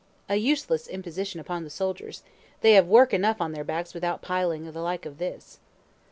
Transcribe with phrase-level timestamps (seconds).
[0.27, 2.23] (A useless imposition upon the soldiers
[2.61, 5.59] they have work enough on their backs without piling the like of this.)